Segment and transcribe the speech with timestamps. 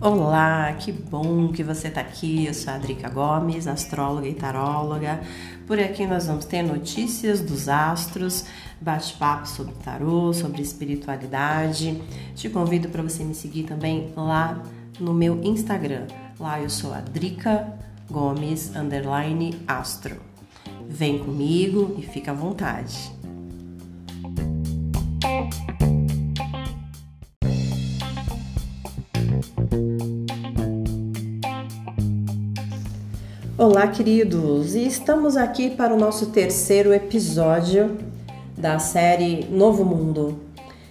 [0.00, 2.46] Olá, que bom que você está aqui.
[2.46, 5.20] Eu sou a Gomes, astróloga e taróloga.
[5.66, 8.44] Por aqui nós vamos ter notícias dos astros,
[8.80, 12.00] bate-papo sobre tarô, sobre espiritualidade.
[12.36, 14.62] Te convido para você me seguir também lá
[15.00, 16.06] no meu Instagram.
[16.38, 17.76] Lá eu sou a Drica
[18.08, 20.20] Gomes underline astro.
[20.88, 23.15] Vem comigo e fica à vontade.
[33.58, 34.74] Olá, queridos!
[34.74, 37.96] E estamos aqui para o nosso terceiro episódio
[38.54, 40.38] da série Novo Mundo.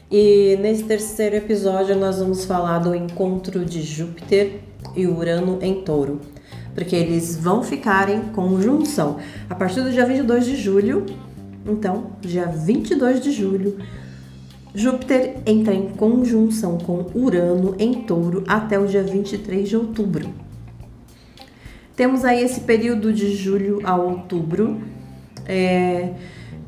[0.10, 4.62] E nesse terceiro episódio nós vamos falar do encontro de Júpiter
[4.96, 6.22] e Urano em Touro,
[6.74, 11.06] porque eles vão ficar em conjunção a partir do dia 22 de julho.
[11.68, 13.78] Então, dia 22 de julho,
[14.74, 20.45] Júpiter entra em conjunção com Urano em Touro até o dia 23 de outubro.
[21.96, 24.82] Temos aí esse período de julho a outubro,
[25.48, 26.12] é,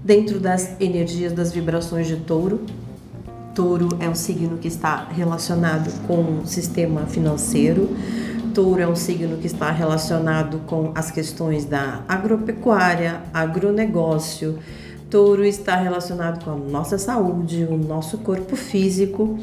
[0.02, 2.62] dentro das energias das vibrações de touro.
[3.54, 7.90] Touro é um signo que está relacionado com o sistema financeiro.
[8.54, 14.58] Touro é um signo que está relacionado com as questões da agropecuária, agronegócio.
[15.10, 19.38] Touro está relacionado com a nossa saúde, o nosso corpo físico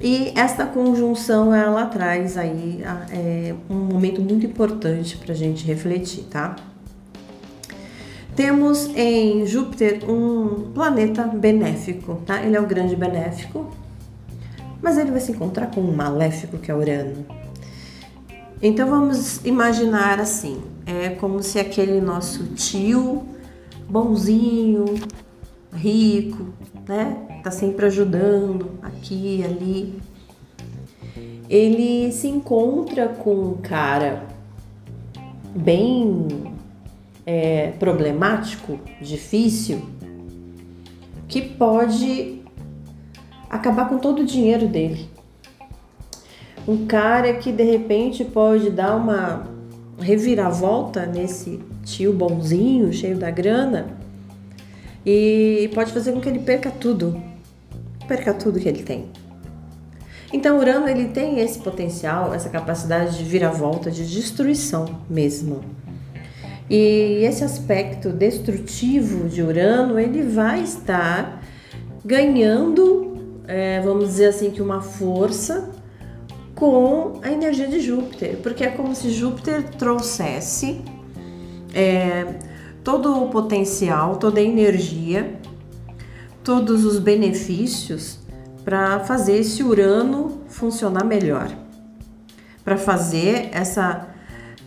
[0.00, 6.24] e esta conjunção ela traz aí é, um momento muito importante para a gente refletir,
[6.24, 6.56] tá?
[8.34, 12.42] Temos em Júpiter um planeta benéfico, tá?
[12.42, 13.70] Ele é o grande benéfico,
[14.82, 17.24] mas ele vai se encontrar com um maléfico que é Urano.
[18.60, 23.26] Então vamos imaginar assim, é como se aquele nosso tio
[23.88, 24.84] bonzinho,
[25.72, 26.46] rico,
[26.86, 27.25] né?
[27.46, 29.94] Tá sempre ajudando aqui ali.
[31.48, 34.24] Ele se encontra com um cara
[35.54, 36.26] bem
[37.24, 39.80] é, problemático, difícil,
[41.28, 42.42] que pode
[43.48, 45.08] acabar com todo o dinheiro dele.
[46.66, 49.46] Um cara que de repente pode dar uma
[50.00, 53.86] reviravolta nesse tio bonzinho, cheio da grana,
[55.06, 57.35] e pode fazer com que ele perca tudo,
[58.06, 59.10] perca tudo que ele tem.
[60.32, 65.60] Então, Urano ele tem esse potencial, essa capacidade de vira-volta, de destruição mesmo.
[66.68, 71.42] E esse aspecto destrutivo de Urano ele vai estar
[72.04, 75.70] ganhando, é, vamos dizer assim, que uma força
[76.56, 80.82] com a energia de Júpiter, porque é como se Júpiter trouxesse
[81.74, 82.34] é,
[82.82, 85.38] todo o potencial, toda a energia,
[86.46, 88.20] todos os benefícios
[88.64, 91.50] para fazer esse Urano funcionar melhor,
[92.64, 94.06] para fazer essa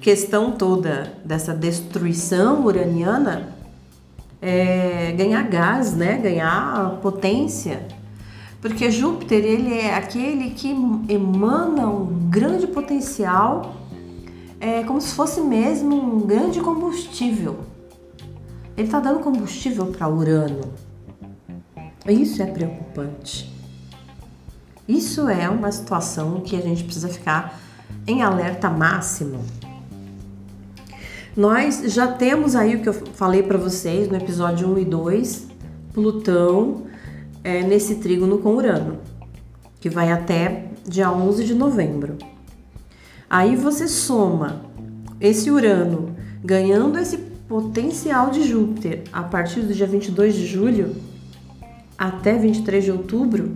[0.02, 3.56] questão toda dessa destruição uraniana
[4.42, 6.18] é, ganhar gás, né?
[6.18, 7.88] Ganhar potência,
[8.62, 10.76] porque Júpiter ele é aquele que
[11.08, 13.74] emana um grande potencial,
[14.60, 17.70] é como se fosse mesmo um grande combustível
[18.80, 20.62] ele está dando combustível para Urano.
[22.10, 23.54] Isso é preocupante.
[24.88, 27.60] Isso é uma situação que a gente precisa ficar
[28.08, 29.44] em alerta máximo.
[31.38, 35.48] Nós já temos aí o que eu falei para vocês no episódio 1 e 2,
[35.94, 36.88] Plutão
[37.44, 38.98] é, nesse trígono com Urano,
[39.80, 42.18] que vai até dia 11 de novembro.
[43.30, 44.66] Aí você soma
[45.22, 50.96] esse Urano ganhando esse potencial de Júpiter a partir do dia 22 de julho
[52.00, 53.52] até 23 de outubro.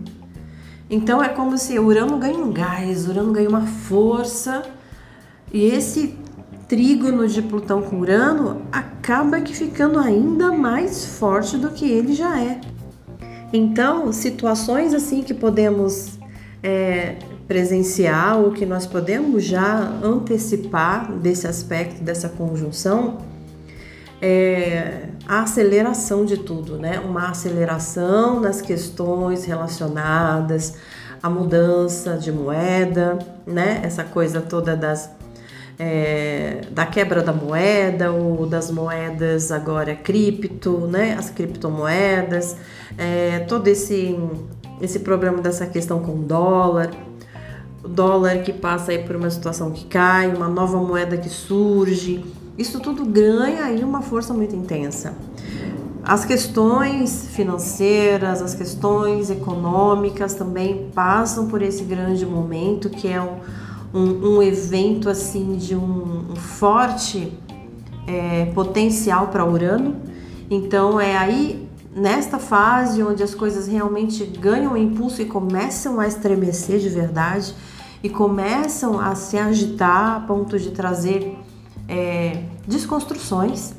[0.90, 4.64] Então é como se Urano ganha um gás, Urano ganha uma força
[5.52, 6.16] e esse
[6.68, 12.40] trígono de Plutão com Urano acaba que ficando ainda mais forte do que ele já
[12.40, 12.60] é.
[13.52, 16.18] Então, situações assim que podemos
[16.62, 23.20] é, presenciar ou que nós podemos já antecipar desse aspecto, dessa conjunção,
[24.26, 26.98] é, a aceleração de tudo, né?
[26.98, 30.78] Uma aceleração nas questões relacionadas
[31.22, 33.82] à mudança de moeda, né?
[33.84, 35.12] Essa coisa toda das
[35.78, 41.18] é, da quebra da moeda ou das moedas agora cripto, né?
[41.20, 42.56] As criptomoedas,
[42.98, 44.18] é, todo esse
[44.82, 46.92] esse problema dessa questão com dólar,
[47.84, 52.24] o dólar que passa aí por uma situação que cai, uma nova moeda que surge
[52.58, 55.16] isso tudo ganha aí uma força muito intensa.
[56.04, 63.38] as questões financeiras, as questões econômicas também passam por esse grande momento que é um,
[63.94, 67.32] um, um evento assim de um, um forte
[68.06, 69.96] é, potencial para Urano.
[70.50, 76.80] Então é aí nesta fase onde as coisas realmente ganham impulso e começam a estremecer
[76.80, 77.56] de verdade
[78.02, 81.38] e começam a se agitar a ponto de trazer
[81.88, 83.74] é, desconstruções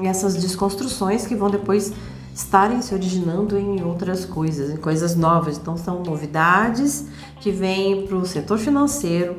[0.00, 1.92] e essas desconstruções que vão depois
[2.34, 5.56] estarem se originando em outras coisas, em coisas novas.
[5.56, 7.06] Então são novidades
[7.40, 9.36] que vêm para o setor financeiro,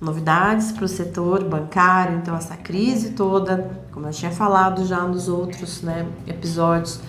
[0.00, 2.18] novidades para o setor bancário.
[2.18, 7.00] Então essa crise toda, como eu tinha falado já nos outros né, episódios,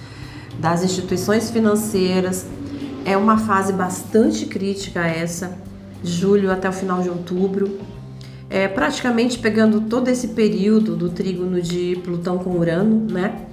[0.60, 2.48] das instituições financeiras,
[3.06, 5.56] é uma fase bastante crítica essa,
[6.04, 7.80] julho até o final de outubro
[8.50, 13.48] é, praticamente pegando todo esse período do trígono de Plutão com Urano, né?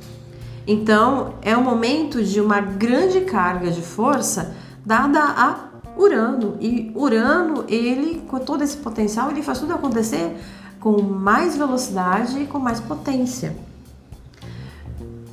[0.67, 4.55] Então é um momento de uma grande carga de força
[4.85, 6.56] dada a Urano.
[6.61, 10.37] E Urano ele com todo esse potencial ele faz tudo acontecer
[10.81, 13.56] com mais velocidade e com mais potência.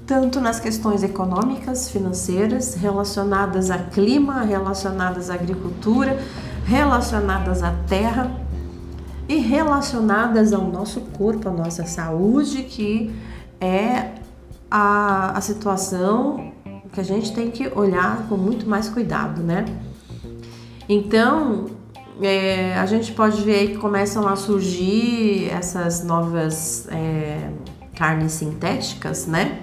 [0.06, 6.18] Tanto nas questões econômicas, financeiras, relacionadas a clima, relacionadas à agricultura,
[6.66, 8.30] relacionadas à terra,
[9.32, 13.16] e relacionadas ao nosso corpo, à nossa saúde, que
[13.62, 14.12] é
[14.70, 16.52] a, a situação
[16.92, 19.64] que a gente tem que olhar com muito mais cuidado, né?
[20.90, 21.68] Então,
[22.22, 27.50] é, a gente pode ver que começam a surgir essas novas é,
[27.96, 29.62] carnes sintéticas, né?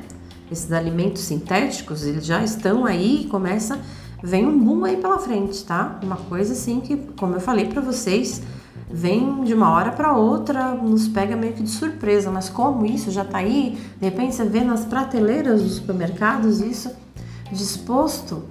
[0.50, 3.78] Esses alimentos sintéticos, eles já estão aí, começa,
[4.22, 6.00] vem um boom aí pela frente, tá?
[6.02, 8.40] Uma coisa assim que, como eu falei para vocês,
[8.90, 13.10] vem de uma hora para outra, nos pega meio que de surpresa, mas como isso
[13.10, 16.90] já está aí, de repente você vê nas prateleiras dos supermercados isso
[17.52, 18.44] disposto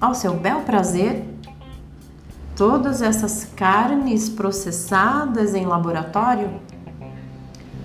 [0.00, 1.24] ao seu bel prazer,
[2.56, 6.50] todas essas carnes processadas em laboratório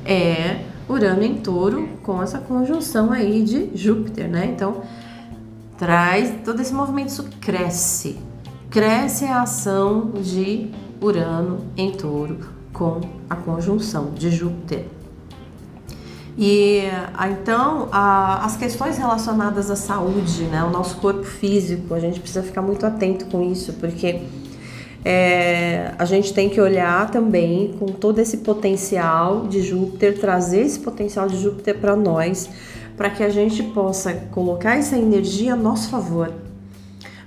[0.06, 4.48] é Urano em Touro com essa conjunção aí de Júpiter, né?
[4.48, 4.82] Então
[5.78, 8.20] traz todo esse movimento, isso cresce,
[8.70, 12.38] cresce a ação de Urano em touro
[12.74, 14.86] com a conjunção de Júpiter.
[16.38, 16.84] E
[17.30, 22.44] então a, as questões relacionadas à saúde, né, o nosso corpo físico, a gente precisa
[22.44, 24.22] ficar muito atento com isso, porque
[25.04, 30.80] é, a gente tem que olhar também com todo esse potencial de Júpiter, trazer esse
[30.80, 32.50] potencial de Júpiter para nós,
[32.96, 36.32] para que a gente possa colocar essa energia a nosso favor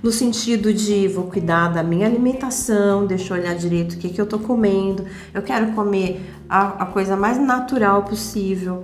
[0.03, 4.19] no sentido de vou cuidar da minha alimentação, deixa eu olhar direito o que, que
[4.19, 8.83] eu tô comendo, eu quero comer a, a coisa mais natural possível.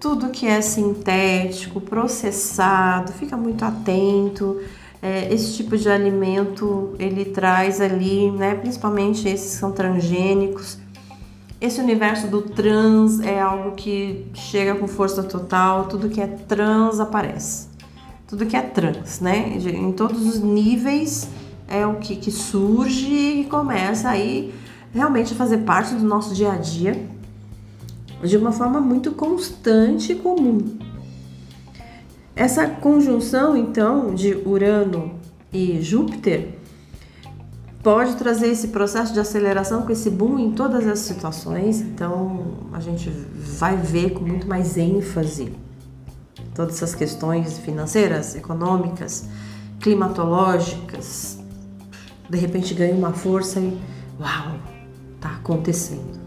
[0.00, 4.60] Tudo que é sintético, processado, fica muito atento.
[5.02, 10.78] É, esse tipo de alimento ele traz ali, né, principalmente esses que são transgênicos.
[11.60, 17.00] Esse universo do trans é algo que chega com força total, tudo que é trans
[17.00, 17.73] aparece
[18.26, 19.56] tudo que é trans, né?
[19.58, 21.28] Em todos os níveis
[21.68, 24.54] é o que, que surge e começa aí
[24.92, 27.08] realmente a fazer parte do nosso dia a dia
[28.22, 30.78] de uma forma muito constante e comum.
[32.34, 35.14] Essa conjunção, então, de Urano
[35.52, 36.58] e Júpiter
[37.82, 42.80] pode trazer esse processo de aceleração com esse boom em todas as situações, então a
[42.80, 45.52] gente vai ver com muito mais ênfase
[46.54, 49.28] todas essas questões financeiras, econômicas,
[49.80, 51.38] climatológicas,
[52.30, 53.78] de repente ganha uma força e
[54.20, 54.56] uau,
[55.20, 56.22] tá acontecendo.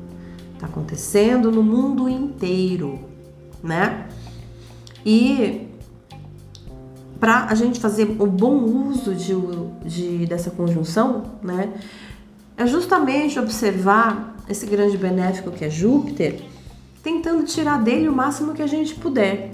[0.60, 3.00] Tá acontecendo no mundo inteiro,
[3.64, 4.08] né?
[5.06, 5.68] E
[7.20, 8.58] para a gente fazer o bom
[8.90, 9.34] uso de,
[9.86, 11.74] de, dessa conjunção, né?
[12.56, 16.42] É justamente observar esse grande benéfico que é Júpiter,
[17.04, 19.52] tentando tirar dele o máximo que a gente puder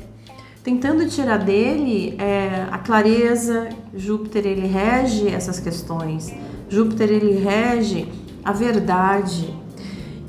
[0.63, 3.69] tentando tirar dele é, a clareza.
[3.93, 6.33] Júpiter ele rege essas questões.
[6.69, 8.07] Júpiter ele rege
[8.43, 9.53] a verdade.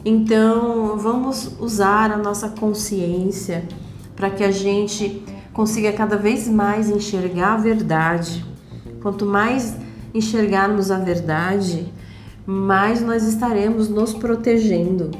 [0.04, 3.66] Então vamos usar a nossa consciência
[4.14, 5.22] para que a gente
[5.52, 8.44] consiga cada vez mais enxergar a verdade.
[9.00, 9.76] Quanto mais
[10.12, 11.92] enxergarmos a verdade,
[12.46, 15.10] mais nós estaremos nos protegendo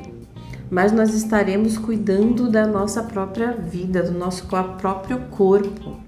[0.75, 6.01] mas nós estaremos cuidando da nossa própria vida, do nosso próprio corpo.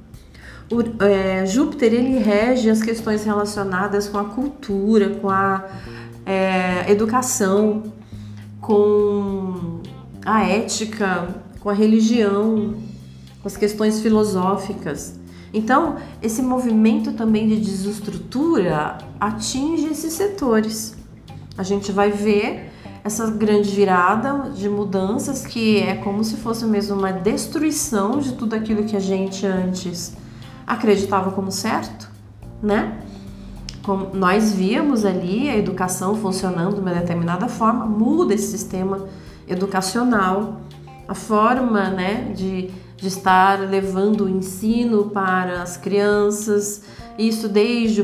[0.68, 5.64] O, é, Júpiter ele rege as questões relacionadas com a cultura, com a
[6.26, 7.84] é, educação,
[8.60, 9.82] com
[10.24, 11.28] a ética,
[11.60, 12.74] com a religião,
[13.40, 15.14] com as questões filosóficas.
[15.54, 20.96] Então, esse movimento também de desestrutura atinge esses setores.
[21.56, 22.72] A gente vai ver
[23.06, 28.56] essa grande virada de mudanças que é como se fosse mesmo uma destruição de tudo
[28.56, 30.16] aquilo que a gente antes
[30.66, 32.10] acreditava como certo,
[32.60, 32.98] né?
[33.84, 39.06] Como nós víamos ali a educação funcionando de uma determinada forma, muda esse sistema
[39.46, 40.62] educacional,
[41.06, 46.82] a forma, né, de, de estar levando o ensino para as crianças,
[47.16, 48.00] isso desde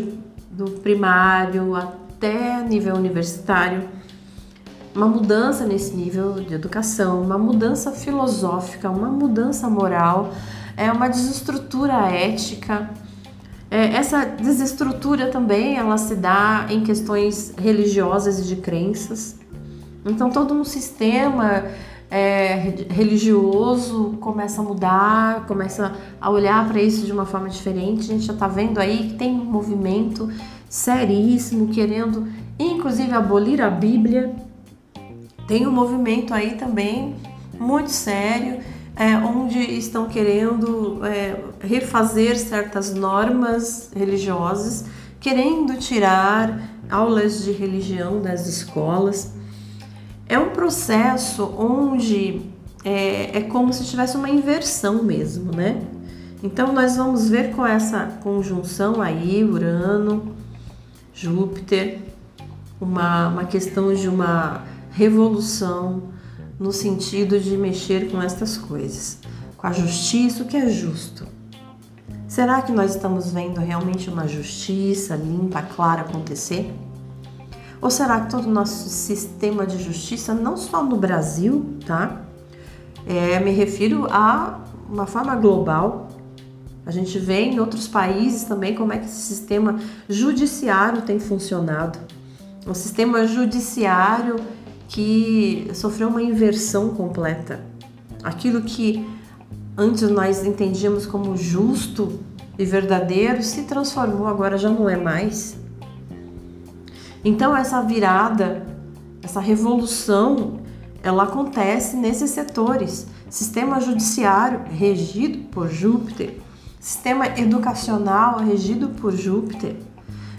[0.57, 3.89] o primário até nível universitário
[4.95, 10.33] uma mudança nesse nível de educação, uma mudança filosófica, uma mudança moral,
[10.77, 12.91] é uma desestrutura ética.
[13.71, 19.39] É, essa desestrutura também ela se dá em questões religiosas e de crenças.
[20.05, 21.65] Então todo um sistema
[22.11, 28.01] é, religioso começa a mudar, começa a olhar para isso de uma forma diferente.
[28.01, 30.29] A gente já está vendo aí que tem um movimento
[30.69, 34.35] seríssimo querendo, inclusive, abolir a Bíblia
[35.53, 37.15] tem um movimento aí também
[37.61, 38.61] muito sério,
[38.97, 44.87] é, onde estão querendo é, refazer certas normas religiosas,
[45.21, 49.35] querendo tirar aulas de religião das escolas.
[50.27, 52.41] É um processo onde
[52.83, 55.83] é, é como se tivesse uma inversão mesmo, né?
[56.43, 60.35] Então nós vamos ver com essa conjunção aí, Urano,
[61.13, 61.99] Júpiter,
[62.81, 66.03] uma, uma questão de uma revolução
[66.59, 69.19] no sentido de mexer com estas coisas,
[69.57, 71.27] com a justiça, o que é justo.
[72.29, 76.73] Será que nós estamos vendo realmente uma justiça limpa, clara acontecer?
[77.81, 82.23] Ou será que todo o nosso sistema de justiça, não só no Brasil, tá?
[83.07, 86.09] É, me refiro a uma forma global.
[86.87, 91.99] A gente vê em outros países também como é que esse sistema judiciário tem funcionado.
[92.67, 94.37] O sistema judiciário
[94.93, 97.65] que sofreu uma inversão completa.
[98.23, 99.05] Aquilo que
[99.77, 102.21] antes nós entendíamos como justo
[102.59, 105.57] e verdadeiro se transformou, agora já não é mais.
[107.25, 108.67] Então essa virada,
[109.23, 110.61] essa revolução,
[111.03, 113.07] ela acontece nesses setores.
[113.31, 116.39] Sistema judiciário regido por Júpiter,
[116.79, 119.75] sistema educacional regido por Júpiter,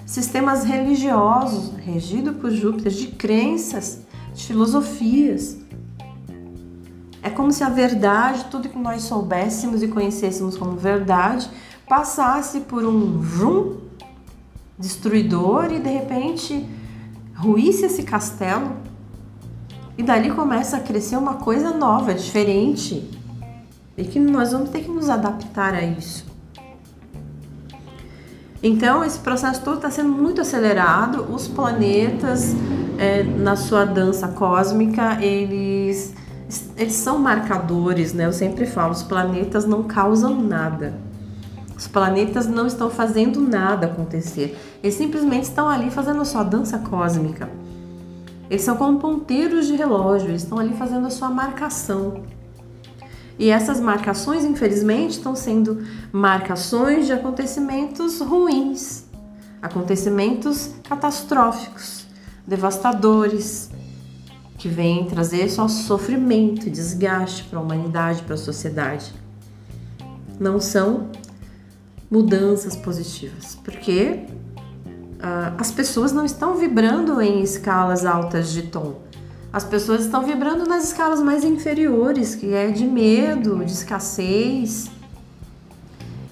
[0.05, 4.03] sistemas religiosos regido por Júpiter, de crenças
[4.35, 5.57] filosofias.
[7.21, 11.49] É como se a verdade, tudo que nós soubéssemos e conhecêssemos como verdade,
[11.87, 13.77] passasse por um vrum
[14.77, 16.67] destruidor e de repente
[17.35, 18.71] ruísse esse castelo.
[19.97, 23.09] E dali começa a crescer uma coisa nova, diferente.
[23.95, 26.25] E que nós vamos ter que nos adaptar a isso.
[28.61, 31.27] Então, esse processo todo está sendo muito acelerado.
[31.33, 32.55] Os planetas,
[32.97, 36.13] é, na sua dança cósmica, eles,
[36.77, 38.25] eles são marcadores, né?
[38.25, 40.93] Eu sempre falo, os planetas não causam nada.
[41.75, 44.57] Os planetas não estão fazendo nada acontecer.
[44.81, 47.49] Eles simplesmente estão ali fazendo a sua dança cósmica.
[48.49, 52.23] Eles são como ponteiros de relógio, eles estão ali fazendo a sua marcação.
[53.37, 59.05] E essas marcações, infelizmente, estão sendo marcações de acontecimentos ruins,
[59.61, 62.02] acontecimentos catastróficos,
[62.45, 63.69] devastadores,
[64.57, 69.13] que vêm trazer só sofrimento desgaste para a humanidade, para a sociedade.
[70.39, 71.09] Não são
[72.09, 74.25] mudanças positivas, porque
[75.19, 79.01] ah, as pessoas não estão vibrando em escalas altas de tom
[79.53, 84.89] as pessoas estão vibrando nas escalas mais inferiores, que é de medo, de escassez.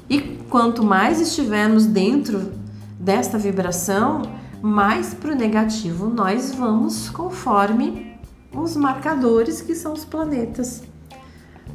[0.09, 2.51] E quanto mais estivermos dentro
[2.99, 4.23] desta vibração,
[4.61, 8.17] mais para o negativo nós vamos conforme
[8.53, 10.83] os marcadores que são os planetas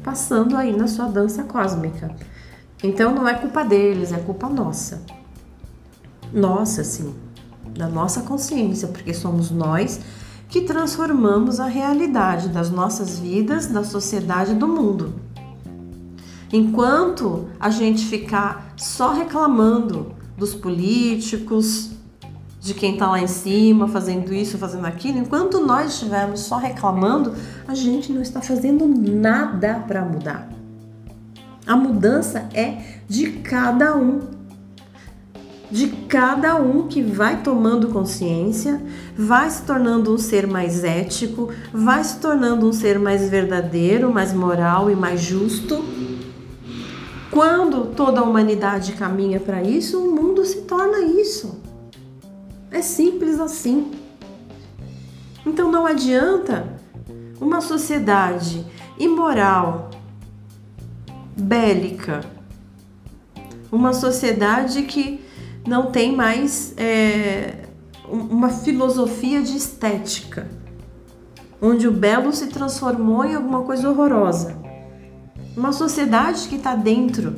[0.07, 2.15] passando aí na sua dança cósmica.
[2.81, 5.01] Então não é culpa deles, é culpa nossa.
[6.31, 7.13] Nossa, sim,
[7.77, 9.99] da nossa consciência, porque somos nós
[10.47, 15.13] que transformamos a realidade das nossas vidas, da sociedade do mundo.
[16.53, 21.96] Enquanto a gente ficar só reclamando dos políticos,
[22.67, 27.33] de quem está lá em cima fazendo isso, fazendo aquilo, enquanto nós estivermos só reclamando,
[27.65, 30.49] a gente não está fazendo nada para mudar.
[31.65, 34.35] A mudança é de cada um
[35.69, 38.81] de cada um que vai tomando consciência,
[39.17, 44.31] vai se tornando um ser mais ético, vai se tornando um ser mais verdadeiro, mais
[44.31, 45.83] moral e mais justo.
[47.29, 51.66] quando toda a humanidade caminha para isso, o mundo se torna isso.
[52.71, 53.91] É simples assim.
[55.45, 56.77] Então não adianta
[57.39, 58.65] uma sociedade
[58.99, 59.91] imoral,
[61.37, 62.25] bélica,
[63.71, 65.21] uma sociedade que
[65.67, 67.65] não tem mais é,
[68.09, 70.47] uma filosofia de estética,
[71.61, 74.57] onde o belo se transformou em alguma coisa horrorosa.
[75.55, 77.35] Uma sociedade que está dentro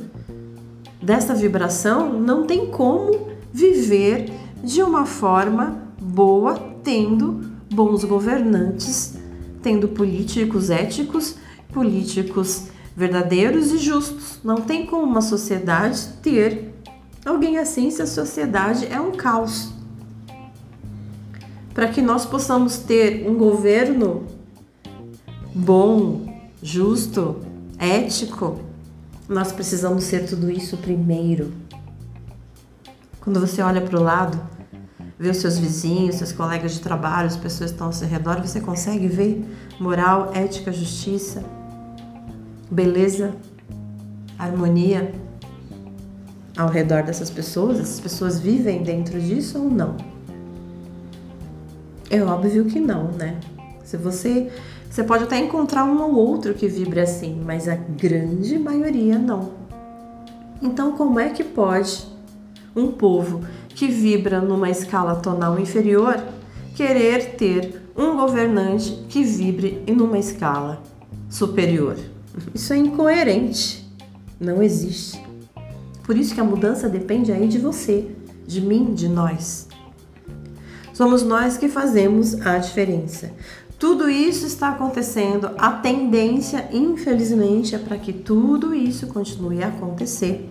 [1.02, 4.30] dessa vibração não tem como viver
[4.62, 9.16] de uma forma boa, tendo bons governantes,
[9.62, 11.36] tendo políticos éticos,
[11.72, 14.38] políticos verdadeiros e justos.
[14.42, 16.74] Não tem como uma sociedade ter
[17.24, 19.72] alguém assim se a sociedade é um caos.
[21.72, 24.26] Para que nós possamos ter um governo
[25.54, 27.36] bom, justo,
[27.78, 28.60] ético,
[29.28, 31.52] nós precisamos ser tudo isso primeiro.
[33.20, 34.40] Quando você olha para o lado,
[35.20, 38.40] vê os seus vizinhos, seus colegas de trabalho, as pessoas que estão ao seu redor,
[38.40, 39.44] você consegue ver
[39.78, 41.44] moral, ética, justiça,
[42.70, 43.34] beleza,
[44.38, 45.12] harmonia
[46.56, 47.78] ao redor dessas pessoas?
[47.78, 49.94] Essas pessoas vivem dentro disso ou não?
[52.08, 53.38] É óbvio que não, né?
[53.84, 54.50] Se você
[54.90, 59.52] você pode até encontrar um ou outro que vibre assim, mas a grande maioria não.
[60.62, 62.08] Então, como é que pode
[62.74, 63.42] um povo
[63.80, 66.22] que vibra numa escala tonal inferior
[66.76, 70.82] querer ter um governante que vibre em uma escala
[71.30, 71.96] superior.
[72.54, 73.90] Isso é incoerente.
[74.38, 75.18] Não existe.
[76.02, 78.10] Por isso que a mudança depende aí de você,
[78.46, 79.66] de mim, de nós.
[80.92, 83.32] Somos nós que fazemos a diferença.
[83.78, 90.50] Tudo isso está acontecendo, a tendência, infelizmente, é para que tudo isso continue a acontecer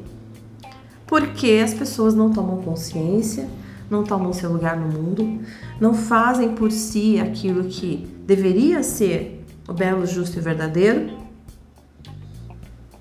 [1.09, 3.49] porque as pessoas não tomam consciência,
[3.89, 5.39] não tomam seu lugar no mundo,
[5.81, 11.17] não fazem por si aquilo que deveria ser o belo, justo e verdadeiro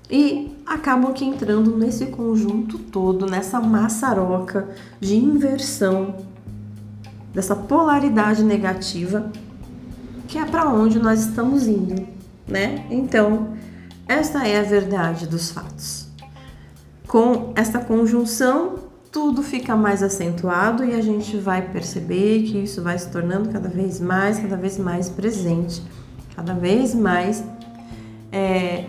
[0.09, 4.67] e acabam aqui entrando nesse conjunto todo, nessa maçaroca
[4.99, 6.15] de inversão,
[7.31, 9.31] dessa polaridade negativa,
[10.27, 12.07] que é para onde nós estamos indo,
[12.47, 12.87] né?
[12.89, 13.53] Então,
[14.07, 16.08] esta é a verdade dos fatos.
[17.09, 18.75] Com essa conjunção,
[19.11, 23.67] tudo fica mais acentuado e a gente vai perceber que isso vai se tornando cada
[23.67, 25.81] vez mais, cada vez mais presente,
[26.35, 27.43] cada vez mais
[28.31, 28.85] é,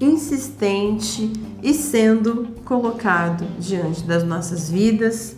[0.00, 5.34] insistente e sendo colocado diante das nossas vidas,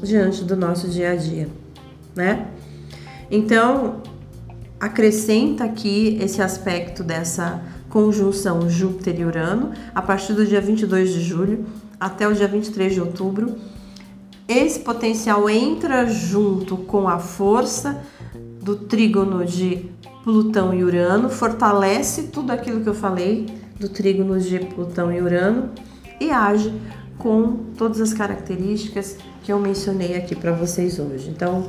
[0.00, 1.48] diante do nosso dia a dia,
[2.14, 2.46] né?
[3.28, 4.00] Então,
[4.78, 7.60] acrescenta aqui esse aspecto dessa
[7.94, 11.64] conjunção Júpiter e Urano, a partir do dia 22 de julho
[12.00, 13.54] até o dia 23 de outubro.
[14.48, 18.02] Esse potencial entra junto com a força
[18.60, 19.88] do trígono de
[20.24, 23.46] Plutão e Urano, fortalece tudo aquilo que eu falei
[23.78, 25.70] do trígono de Plutão e Urano
[26.20, 26.74] e age
[27.16, 31.30] com todas as características que eu mencionei aqui para vocês hoje.
[31.30, 31.68] Então,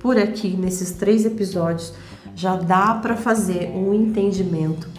[0.00, 1.94] por aqui, nesses três episódios,
[2.34, 4.98] já dá para fazer um entendimento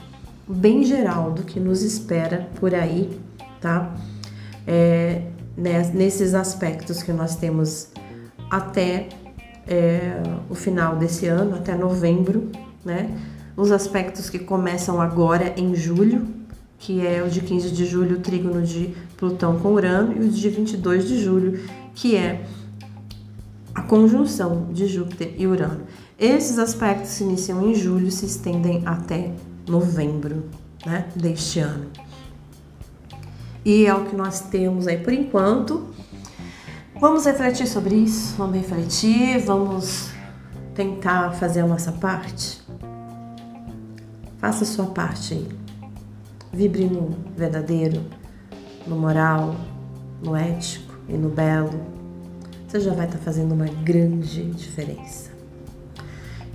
[0.51, 3.09] bem geral do que nos espera por aí,
[3.59, 3.93] tá?
[4.67, 5.23] É,
[5.93, 7.89] nesses aspectos que nós temos
[8.49, 9.09] até
[9.67, 12.49] é, o final desse ano, até novembro,
[12.83, 13.09] né?
[13.55, 16.27] Os aspectos que começam agora em julho,
[16.79, 20.29] que é o de 15 de julho, o trígono de Plutão com Urano, e o
[20.29, 21.59] de 22 de julho,
[21.93, 22.43] que é
[23.73, 25.81] a conjunção de Júpiter e Urano.
[26.19, 29.31] Esses aspectos se iniciam em julho se estendem até
[29.71, 30.43] novembro
[30.85, 31.87] né, deste ano.
[33.63, 35.87] E é o que nós temos aí por enquanto.
[36.99, 40.11] Vamos refletir sobre isso, vamos refletir, vamos
[40.75, 42.61] tentar fazer a nossa parte.
[44.37, 45.47] Faça a sua parte aí.
[46.51, 48.03] Vibre no verdadeiro,
[48.85, 49.55] no moral,
[50.23, 51.79] no ético e no belo.
[52.67, 55.31] Você já vai estar fazendo uma grande diferença.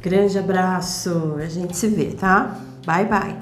[0.00, 2.60] Grande abraço, a gente se vê, tá?
[2.86, 3.36] Bye bye.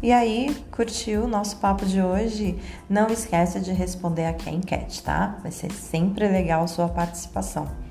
[0.00, 2.58] E aí, curtiu o nosso papo de hoje?
[2.88, 5.38] Não esqueça de responder aqui a enquete, tá?
[5.42, 7.83] Vai ser sempre legal a sua participação.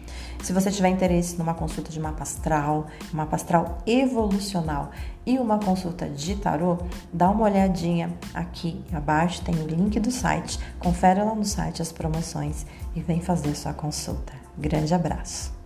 [0.44, 4.92] Se você tiver interesse numa consulta de mapa astral, mapa astral evolucional
[5.26, 6.80] e uma consulta de tarô,
[7.14, 10.60] dá uma olhadinha aqui abaixo, tem o link do site.
[10.80, 14.34] Confere lá no site as promoções e vem fazer sua consulta.
[14.58, 15.63] Grande abraço!